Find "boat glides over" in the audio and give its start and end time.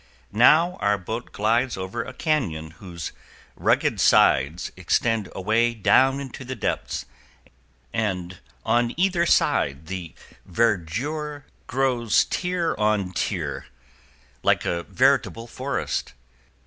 0.97-2.03